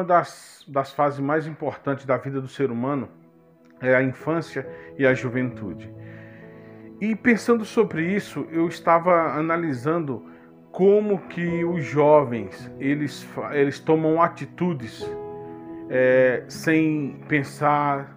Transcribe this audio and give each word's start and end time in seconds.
uma 0.00 0.04
das, 0.04 0.64
das 0.66 0.92
fases 0.92 1.20
mais 1.20 1.46
importantes 1.46 2.06
da 2.06 2.16
vida 2.16 2.40
do 2.40 2.48
ser 2.48 2.70
humano 2.70 3.08
é 3.82 3.94
a 3.94 4.02
infância 4.02 4.66
e 4.98 5.06
a 5.06 5.12
juventude. 5.12 5.92
E 7.00 7.14
pensando 7.14 7.64
sobre 7.64 8.14
isso, 8.14 8.46
eu 8.50 8.66
estava 8.66 9.34
analisando 9.34 10.26
como 10.72 11.18
que 11.28 11.64
os 11.64 11.84
jovens 11.84 12.70
eles, 12.78 13.28
eles 13.52 13.78
tomam 13.78 14.22
atitudes 14.22 15.04
é, 15.90 16.44
sem 16.48 17.20
pensar, 17.28 18.16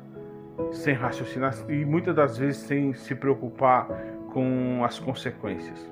sem 0.71 0.93
raciocinar 0.93 1.53
e 1.69 1.83
muitas 1.83 2.15
das 2.15 2.37
vezes 2.37 2.61
sem 2.61 2.93
se 2.93 3.13
preocupar 3.13 3.87
com 4.31 4.83
as 4.85 4.99
consequências. 4.99 5.91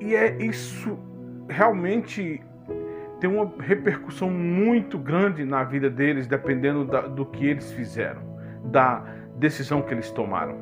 E 0.00 0.14
é 0.14 0.36
isso 0.42 0.98
realmente 1.48 2.42
tem 3.20 3.30
uma 3.30 3.50
repercussão 3.58 4.30
muito 4.30 4.98
grande 4.98 5.44
na 5.44 5.64
vida 5.64 5.88
deles, 5.88 6.26
dependendo 6.26 6.84
da, 6.84 7.02
do 7.02 7.24
que 7.24 7.46
eles 7.46 7.72
fizeram, 7.72 8.20
da 8.64 9.04
decisão 9.36 9.82
que 9.82 9.94
eles 9.94 10.10
tomaram. 10.10 10.56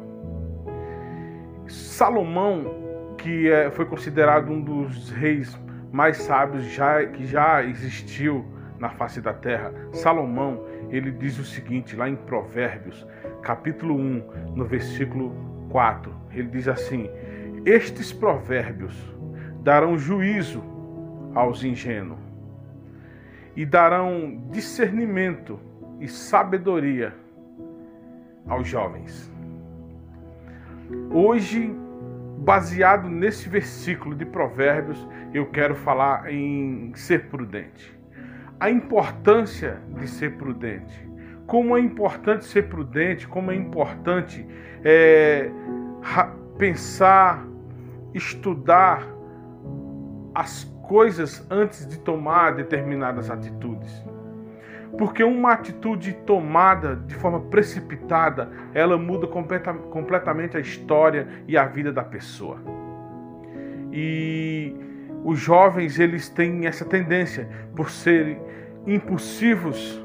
Salomão, 1.67 3.15
que 3.19 3.51
é, 3.51 3.71
foi 3.71 3.87
considerado 3.87 4.51
um 4.51 4.61
dos 4.61 5.11
reis 5.11 5.59
mais 5.91 6.19
sábios 6.19 6.65
já, 6.65 7.05
que 7.07 7.27
já 7.27 7.62
existiu 7.65 8.45
na 8.79 8.91
face 8.91 9.21
da 9.21 9.33
terra, 9.33 9.73
Salomão, 9.93 10.65
ele 10.91 11.11
diz 11.11 11.39
o 11.39 11.45
seguinte 11.45 11.97
lá 11.97 12.09
em 12.09 12.17
Provérbios, 12.17 13.07
capítulo 13.43 13.97
1, 13.97 14.55
no 14.55 14.65
versículo 14.65 15.34
4. 15.71 16.12
Ele 16.33 16.48
diz 16.48 16.69
assim: 16.69 17.09
Estes 17.65 18.12
provérbios 18.12 18.95
darão 19.62 19.97
juízo 19.97 20.62
aos 21.34 21.65
ingênuos 21.65 22.23
e 23.56 23.64
darão 23.64 24.42
discernimento 24.50 25.58
e 26.00 26.08
sabedoria 26.08 27.14
aos 28.47 28.66
jovens. 28.66 29.33
Hoje, 31.10 31.75
baseado 32.38 33.08
nesse 33.08 33.48
versículo 33.48 34.14
de 34.14 34.25
Provérbios, 34.25 35.08
eu 35.32 35.47
quero 35.47 35.75
falar 35.75 36.32
em 36.32 36.92
ser 36.94 37.28
prudente. 37.28 37.98
A 38.60 38.70
importância 38.70 39.78
de 39.98 40.08
ser 40.08 40.36
prudente. 40.36 41.08
Como 41.47 41.77
é 41.77 41.80
importante 41.80 42.44
ser 42.44 42.69
prudente, 42.69 43.28
como 43.28 43.50
é 43.50 43.55
importante 43.55 44.47
é, 44.82 45.50
pensar, 46.56 47.47
estudar 48.14 49.06
as 50.34 50.64
coisas 50.89 51.47
antes 51.51 51.87
de 51.87 51.99
tomar 51.99 52.55
determinadas 52.55 53.31
atitudes. 53.31 54.05
Porque 54.97 55.25
uma 55.25 55.53
atitude 55.53 56.13
tomada 56.25 56.95
de 56.95 57.15
forma 57.17 57.41
precipitada, 57.41 58.49
ela 58.73 58.97
muda 58.97 59.27
completa, 59.27 59.75
completamente 59.75 60.57
a 60.57 60.61
história 60.61 61.27
e 61.49 61.57
a 61.57 61.65
vida 61.67 61.93
da 61.93 62.05
pessoa. 62.05 62.59
E 63.93 64.75
os 65.25 65.39
jovens, 65.39 65.99
eles 65.99 66.29
têm 66.29 66.67
essa 66.67 66.85
tendência, 66.85 67.49
por 67.75 67.91
serem 67.91 68.41
impulsivos, 68.87 70.05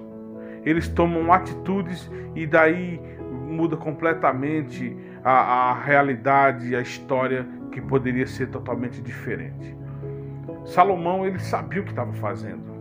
eles 0.66 0.88
tomam 0.88 1.32
atitudes 1.32 2.10
e 2.36 2.48
daí 2.48 3.00
muda 3.48 3.78
completamente 3.78 4.96
a, 5.24 5.72
a 5.72 5.74
realidade, 5.74 6.76
a 6.76 6.82
história 6.82 7.46
que 7.72 7.82
poderia 7.82 8.26
ser 8.26 8.48
totalmente 8.48 9.02
diferente. 9.02 9.78
Salomão 10.66 11.26
ele 11.26 11.40
sabia 11.40 11.82
o 11.82 11.84
que 11.84 11.92
estava 11.92 12.14
fazendo. 12.14 12.80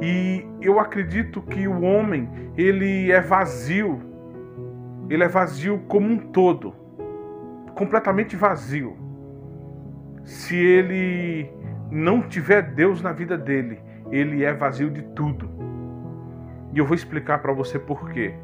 E 0.00 0.46
eu 0.60 0.78
acredito 0.80 1.40
que 1.42 1.66
o 1.68 1.82
homem 1.82 2.28
ele 2.56 3.10
é 3.10 3.20
vazio. 3.20 4.00
Ele 5.08 5.22
é 5.22 5.28
vazio 5.28 5.82
como 5.86 6.08
um 6.08 6.18
todo, 6.18 6.74
completamente 7.74 8.36
vazio. 8.36 8.96
Se 10.24 10.56
ele 10.56 11.50
não 11.90 12.22
tiver 12.22 12.62
Deus 12.62 13.02
na 13.02 13.12
vida 13.12 13.36
dele, 13.36 13.78
ele 14.10 14.42
é 14.44 14.52
vazio 14.52 14.90
de 14.90 15.02
tudo. 15.02 15.50
E 16.72 16.78
eu 16.78 16.86
vou 16.86 16.94
explicar 16.94 17.40
para 17.40 17.52
você 17.52 17.78
por 17.78 18.10
quê. 18.10 18.34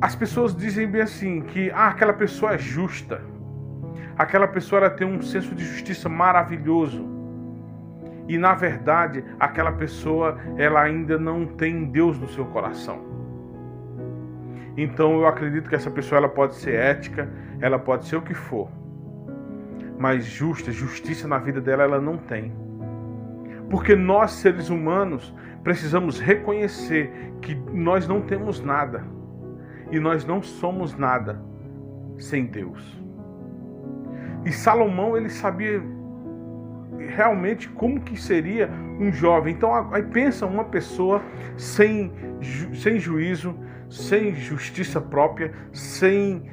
As 0.00 0.14
pessoas 0.14 0.54
dizem 0.54 0.86
bem 0.86 1.02
assim 1.02 1.42
que 1.42 1.70
ah, 1.70 1.88
aquela 1.88 2.12
pessoa 2.12 2.52
é 2.54 2.58
justa 2.58 3.20
aquela 4.16 4.48
pessoa 4.48 4.80
ela 4.80 4.90
tem 4.90 5.06
um 5.06 5.20
senso 5.20 5.54
de 5.54 5.64
justiça 5.64 6.08
maravilhoso. 6.08 7.06
E 8.26 8.38
na 8.38 8.54
verdade, 8.54 9.24
aquela 9.38 9.72
pessoa 9.72 10.38
ela 10.56 10.82
ainda 10.82 11.18
não 11.18 11.46
tem 11.46 11.84
Deus 11.84 12.18
no 12.18 12.28
seu 12.28 12.44
coração. 12.46 13.14
Então 14.76 15.12
eu 15.20 15.26
acredito 15.26 15.68
que 15.68 15.74
essa 15.74 15.90
pessoa 15.90 16.18
ela 16.18 16.28
pode 16.28 16.54
ser 16.56 16.74
ética, 16.74 17.28
ela 17.60 17.78
pode 17.78 18.06
ser 18.06 18.16
o 18.16 18.22
que 18.22 18.34
for. 18.34 18.68
Mas 19.98 20.24
justa, 20.24 20.72
justiça 20.72 21.28
na 21.28 21.38
vida 21.38 21.60
dela 21.60 21.84
ela 21.84 22.00
não 22.00 22.16
tem. 22.16 22.52
Porque 23.70 23.94
nós 23.94 24.32
seres 24.32 24.68
humanos 24.68 25.34
precisamos 25.62 26.18
reconhecer 26.18 27.10
que 27.40 27.54
nós 27.72 28.06
não 28.06 28.20
temos 28.20 28.60
nada 28.60 29.04
e 29.90 30.00
nós 30.00 30.24
não 30.24 30.42
somos 30.42 30.96
nada 30.96 31.40
sem 32.18 32.46
Deus. 32.46 33.03
E 34.44 34.52
Salomão 34.52 35.16
ele 35.16 35.30
sabia 35.30 35.82
realmente 36.98 37.68
como 37.68 38.00
que 38.00 38.20
seria 38.20 38.70
um 38.98 39.12
jovem. 39.12 39.54
Então 39.54 39.74
aí 39.92 40.02
pensa 40.02 40.46
uma 40.46 40.64
pessoa 40.64 41.22
sem, 41.56 42.12
sem 42.74 42.98
juízo, 42.98 43.54
sem 43.88 44.34
justiça 44.34 45.00
própria, 45.00 45.52
sem 45.72 46.50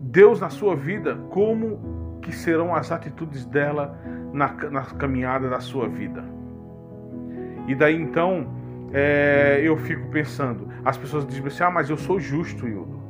Deus 0.00 0.40
na 0.40 0.50
sua 0.50 0.76
vida, 0.76 1.16
como 1.30 2.18
que 2.22 2.32
serão 2.32 2.74
as 2.74 2.90
atitudes 2.90 3.44
dela 3.44 3.98
na, 4.32 4.52
na 4.70 4.82
caminhada 4.82 5.48
da 5.48 5.60
sua 5.60 5.88
vida. 5.88 6.24
E 7.66 7.74
daí 7.74 8.00
então 8.00 8.46
é, 8.92 9.60
eu 9.62 9.76
fico 9.76 10.08
pensando, 10.08 10.68
as 10.84 10.96
pessoas 10.96 11.26
dizem 11.26 11.46
assim, 11.46 11.62
ah, 11.64 11.70
mas 11.70 11.90
eu 11.90 11.96
sou 11.96 12.20
justo, 12.20 12.66
Hildo. 12.68 13.02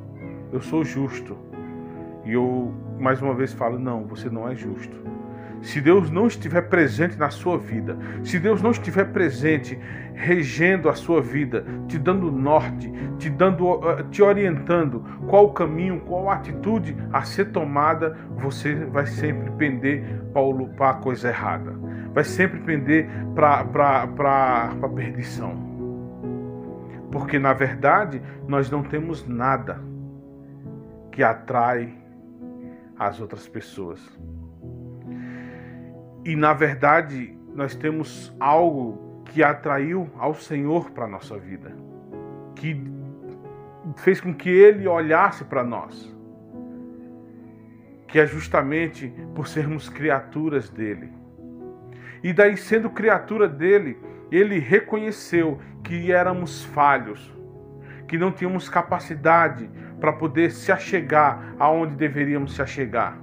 Eu 0.53 0.61
sou 0.61 0.85
justo. 0.85 1.37
E 2.25 2.33
eu 2.33 2.73
mais 2.99 3.21
uma 3.21 3.35
vez 3.35 3.53
falo: 3.53 3.79
não, 3.79 4.05
você 4.05 4.29
não 4.31 4.49
é 4.49 4.55
justo. 4.55 5.05
Se 5.65 5.81
Deus 5.81 6.11
não 6.11 6.27
estiver 6.27 6.69
presente 6.69 7.19
na 7.19 7.31
sua 7.31 7.57
vida, 7.57 7.97
se 8.23 8.39
Deus 8.39 8.61
não 8.61 8.71
estiver 8.71 9.05
presente 9.13 9.79
regendo 10.13 10.91
a 10.91 10.95
sua 10.95 11.23
vida, 11.23 11.65
te 11.89 11.99
dando 11.99 12.31
norte, 12.31 12.93
te 13.19 13.31
dando 13.31 13.81
eh, 13.89 14.05
te 14.11 14.23
orientando 14.23 15.03
qual 15.27 15.47
o 15.47 15.53
caminho, 15.55 16.01
qual 16.01 16.29
a 16.29 16.35
atitude 16.35 16.95
a 17.11 17.23
ser 17.23 17.47
tomada, 17.47 18.15
você 18.37 18.75
vai 18.75 19.07
sempre 19.07 19.51
pender 19.53 20.05
para 20.35 20.91
a 20.91 20.95
coisa 20.95 21.29
errada. 21.29 21.73
Vai 22.13 22.25
sempre 22.25 22.61
pender 22.61 23.09
para 23.35 24.03
a 24.83 24.89
perdição. 24.89 25.57
Porque 27.11 27.39
na 27.39 27.55
verdade 27.55 28.21
nós 28.47 28.71
não 28.71 28.83
temos 28.83 29.27
nada 29.27 29.81
que 31.11 31.23
atrai 31.23 32.04
as 32.99 33.21
outras 33.21 33.49
pessoas. 33.49 34.01
E 36.25 36.35
na 36.37 36.53
verdade, 36.53 37.37
nós 37.55 37.75
temos 37.75 38.35
algo 38.41 39.23
que 39.27 39.43
atraiu 39.43 40.11
ao 40.19 40.35
Senhor 40.35 40.91
para 40.91 41.05
a 41.05 41.09
nossa 41.09 41.39
vida, 41.39 41.73
que 42.55 42.83
fez 43.97 44.21
com 44.21 44.35
que 44.35 44.49
ele 44.49 44.87
olhasse 44.87 45.45
para 45.45 45.63
nós, 45.63 46.15
que 48.09 48.19
é 48.19 48.27
justamente 48.27 49.13
por 49.35 49.49
sermos 49.49 49.89
criaturas 49.89 50.69
dele. 50.71 51.13
E 52.23 52.33
daí, 52.33 52.57
sendo 52.57 52.89
criatura 52.89 53.47
dele, 53.47 53.99
ele 54.31 54.59
reconheceu 54.59 55.61
que 55.83 56.11
éramos 56.11 56.65
falhos, 56.65 57.33
que 58.09 58.17
não 58.17 58.33
tínhamos 58.33 58.69
capacidade 58.69 59.69
para 60.01 60.13
poder 60.13 60.51
se 60.51 60.71
achegar 60.71 61.55
aonde 61.59 61.95
deveríamos 61.97 62.55
se 62.55 62.63
achegar. 62.63 63.19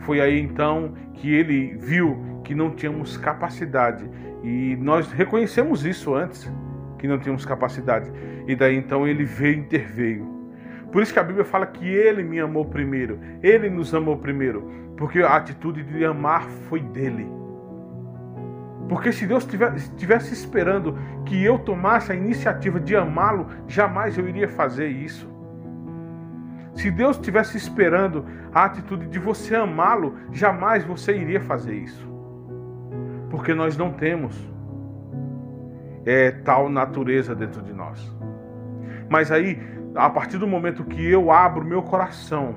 Foi 0.00 0.20
aí 0.20 0.38
então 0.38 0.94
que 1.14 1.32
ele 1.32 1.74
viu 1.76 2.40
que 2.44 2.54
não 2.54 2.70
tínhamos 2.70 3.16
capacidade 3.16 4.08
e 4.42 4.76
nós 4.76 5.10
reconhecemos 5.10 5.86
isso 5.86 6.14
antes, 6.14 6.50
que 6.98 7.08
não 7.08 7.18
tínhamos 7.18 7.44
capacidade. 7.46 8.12
E 8.46 8.54
daí 8.54 8.76
então 8.76 9.08
ele 9.08 9.24
veio 9.24 9.58
interveio. 9.58 10.34
Por 10.92 11.02
isso 11.02 11.12
que 11.12 11.18
a 11.18 11.24
Bíblia 11.24 11.44
fala 11.44 11.66
que 11.66 11.88
ele 11.88 12.22
me 12.22 12.38
amou 12.38 12.64
primeiro, 12.64 13.18
ele 13.42 13.68
nos 13.68 13.94
amou 13.94 14.16
primeiro, 14.16 14.70
porque 14.96 15.20
a 15.20 15.34
atitude 15.34 15.82
de 15.82 16.04
amar 16.04 16.42
foi 16.68 16.80
dele. 16.80 17.26
Porque 18.88 19.10
se 19.10 19.26
Deus 19.26 19.48
estivesse 19.76 20.32
esperando 20.32 20.96
que 21.24 21.42
eu 21.42 21.58
tomasse 21.58 22.12
a 22.12 22.14
iniciativa 22.14 22.78
de 22.78 22.94
amá-lo, 22.94 23.48
jamais 23.66 24.16
eu 24.18 24.28
iria 24.28 24.48
fazer 24.48 24.86
isso. 24.88 25.33
Se 26.74 26.90
Deus 26.90 27.16
estivesse 27.16 27.56
esperando 27.56 28.24
a 28.52 28.64
atitude 28.64 29.06
de 29.08 29.18
você 29.18 29.54
amá-lo, 29.54 30.16
jamais 30.32 30.84
você 30.84 31.16
iria 31.16 31.40
fazer 31.40 31.74
isso. 31.74 32.08
Porque 33.30 33.54
nós 33.54 33.76
não 33.76 33.92
temos. 33.92 34.52
é, 36.06 36.30
tal 36.30 36.68
natureza 36.68 37.34
dentro 37.34 37.62
de 37.62 37.72
nós. 37.72 38.14
Mas 39.08 39.30
aí, 39.30 39.58
a 39.94 40.10
partir 40.10 40.38
do 40.38 40.46
momento 40.46 40.84
que 40.84 41.04
eu 41.04 41.30
abro 41.30 41.64
meu 41.64 41.82
coração 41.82 42.54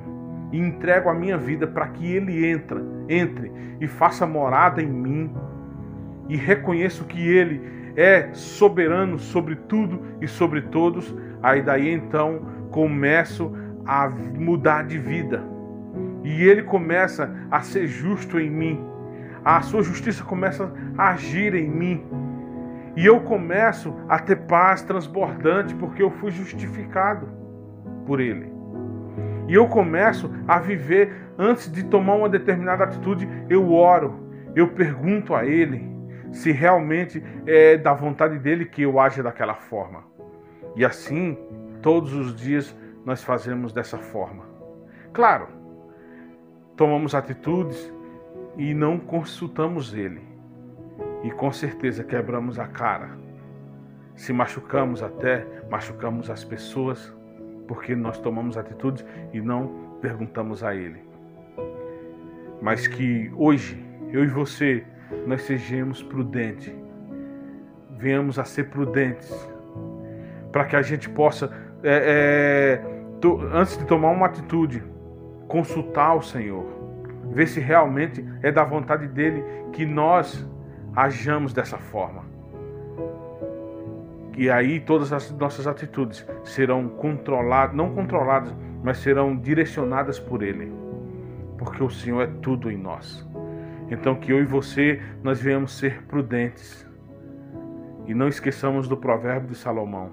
e 0.51 0.57
entrego 0.57 1.09
a 1.09 1.13
minha 1.13 1.37
vida 1.37 1.67
para 1.67 1.87
que 1.87 2.05
Ele 2.11 2.45
entra, 2.45 2.81
entre 3.07 3.51
e 3.79 3.87
faça 3.87 4.25
morada 4.25 4.81
em 4.81 4.87
mim, 4.87 5.33
e 6.29 6.35
reconheço 6.35 7.05
que 7.05 7.25
Ele 7.25 7.61
é 7.95 8.29
soberano 8.33 9.17
sobre 9.17 9.55
tudo 9.55 10.01
e 10.21 10.27
sobre 10.27 10.61
todos, 10.61 11.15
aí 11.41 11.61
daí 11.61 11.89
então 11.89 12.41
começo 12.69 13.51
a 13.87 14.09
mudar 14.09 14.83
de 14.83 14.97
vida. 14.97 15.43
E 16.23 16.43
Ele 16.43 16.63
começa 16.63 17.33
a 17.49 17.61
ser 17.61 17.87
justo 17.87 18.39
em 18.39 18.49
mim. 18.49 18.85
A 19.43 19.61
sua 19.61 19.81
justiça 19.81 20.23
começa 20.23 20.71
a 20.97 21.11
agir 21.11 21.55
em 21.55 21.69
mim. 21.69 22.05
E 22.95 23.05
eu 23.05 23.21
começo 23.21 23.95
a 24.09 24.19
ter 24.19 24.35
paz 24.35 24.81
transbordante 24.81 25.73
porque 25.75 26.03
eu 26.03 26.11
fui 26.11 26.31
justificado 26.31 27.27
por 28.05 28.19
Ele. 28.19 28.51
E 29.47 29.53
eu 29.53 29.67
começo 29.67 30.29
a 30.47 30.59
viver, 30.59 31.13
antes 31.37 31.71
de 31.71 31.83
tomar 31.83 32.15
uma 32.15 32.27
determinada 32.27 32.83
atitude, 32.83 33.27
eu 33.49 33.71
oro, 33.71 34.27
eu 34.55 34.67
pergunto 34.67 35.33
a 35.33 35.45
Ele 35.45 35.87
se 36.31 36.51
realmente 36.51 37.23
é 37.45 37.77
da 37.77 37.93
vontade 37.93 38.37
dele 38.37 38.65
que 38.65 38.81
eu 38.81 38.99
aja 38.99 39.23
daquela 39.23 39.55
forma. 39.55 40.03
E 40.75 40.83
assim, 40.83 41.37
todos 41.81 42.13
os 42.13 42.35
dias 42.35 42.75
nós 43.07 43.23
fazemos 43.23 43.71
dessa 43.71 43.97
forma. 43.97 44.43
Claro, 45.13 45.47
tomamos 46.75 47.15
atitudes 47.15 47.89
e 48.57 48.73
não 48.73 48.99
consultamos 48.99 49.93
Ele. 49.93 50.21
E 51.23 51.31
com 51.31 51.49
certeza 51.49 52.03
quebramos 52.03 52.59
a 52.59 52.67
cara. 52.67 53.11
Se 54.13 54.33
machucamos 54.33 55.01
até, 55.01 55.47
machucamos 55.69 56.29
as 56.29 56.43
pessoas, 56.43 57.15
porque 57.65 57.95
nós 57.95 58.19
tomamos 58.19 58.57
atitudes 58.57 59.05
e 59.31 59.39
não 59.39 59.97
perguntamos 60.01 60.61
a 60.61 60.75
Ele. 60.75 61.01
Mas 62.61 62.87
que 62.87 63.31
hoje, 63.37 63.81
eu 64.11 64.25
e 64.25 64.27
você, 64.27 64.83
nós 65.25 65.43
sejamos 65.43 66.03
prudentes. 66.03 66.75
Venhamos 67.91 68.37
a 68.37 68.43
ser 68.43 68.65
prudentes. 68.65 69.33
Para 70.51 70.65
que 70.65 70.75
a 70.75 70.81
gente 70.81 71.09
possa, 71.09 71.49
é, 71.83 72.81
é, 72.83 72.96
to, 73.21 73.41
antes 73.53 73.77
de 73.77 73.85
tomar 73.85 74.11
uma 74.11 74.25
atitude, 74.25 74.83
consultar 75.47 76.15
o 76.15 76.21
Senhor. 76.21 76.65
Ver 77.31 77.47
se 77.47 77.59
realmente 77.59 78.25
é 78.41 78.51
da 78.51 78.63
vontade 78.63 79.07
dele 79.07 79.43
que 79.71 79.85
nós 79.85 80.47
ajamos 80.95 81.53
dessa 81.53 81.77
forma. 81.77 82.25
E 84.37 84.49
aí 84.49 84.79
todas 84.79 85.11
as 85.11 85.31
nossas 85.31 85.65
atitudes 85.65 86.25
serão 86.43 86.87
controladas, 86.87 87.75
não 87.75 87.93
controladas, 87.93 88.53
mas 88.83 88.99
serão 88.99 89.35
direcionadas 89.35 90.19
por 90.19 90.43
Ele. 90.43 90.71
Porque 91.57 91.83
o 91.83 91.89
Senhor 91.89 92.21
é 92.21 92.27
tudo 92.41 92.71
em 92.71 92.77
nós. 92.77 93.27
Então 93.89 94.15
que 94.15 94.31
eu 94.31 94.39
e 94.39 94.45
você 94.45 95.01
nós 95.23 95.41
venhamos 95.41 95.77
ser 95.77 96.03
prudentes. 96.03 96.87
E 98.05 98.13
não 98.13 98.27
esqueçamos 98.27 98.87
do 98.87 98.95
provérbio 98.95 99.49
de 99.49 99.57
Salomão. 99.57 100.11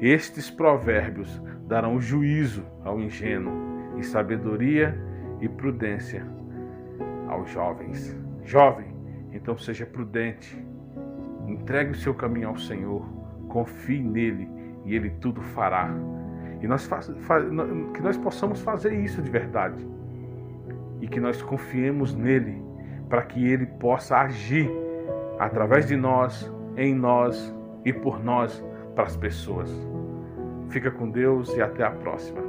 Estes 0.00 0.50
provérbios 0.50 1.42
darão 1.68 2.00
juízo 2.00 2.64
ao 2.82 2.98
ingênuo 2.98 3.52
e 3.98 4.02
sabedoria 4.02 4.98
e 5.40 5.48
prudência 5.48 6.26
aos 7.28 7.50
jovens. 7.50 8.16
Jovem, 8.42 8.88
então 9.32 9.56
seja 9.56 9.84
prudente. 9.84 10.56
Entregue 11.46 11.92
o 11.92 11.94
seu 11.94 12.14
caminho 12.14 12.48
ao 12.48 12.56
Senhor, 12.56 13.06
confie 13.48 14.02
nele 14.02 14.48
e 14.84 14.94
ele 14.94 15.10
tudo 15.20 15.42
fará. 15.42 15.90
E 16.60 16.66
nós 16.66 16.86
faz, 16.86 17.12
faz, 17.20 17.44
que 17.94 18.00
nós 18.00 18.16
possamos 18.16 18.60
fazer 18.62 18.92
isso 18.94 19.22
de 19.22 19.30
verdade. 19.30 19.86
E 21.00 21.06
que 21.06 21.20
nós 21.20 21.40
confiemos 21.42 22.14
nele 22.14 22.66
para 23.08 23.22
que 23.22 23.46
Ele 23.46 23.66
possa 23.66 24.16
agir 24.18 24.70
através 25.38 25.86
de 25.86 25.96
nós, 25.96 26.52
em 26.76 26.94
nós 26.94 27.54
e 27.84 27.92
por 27.92 28.22
nós 28.22 28.64
para 28.94 29.04
as 29.04 29.16
pessoas. 29.16 29.70
Fica 30.70 30.90
com 30.90 31.10
Deus 31.10 31.54
e 31.56 31.62
até 31.62 31.84
a 31.84 31.90
próxima. 31.90 32.47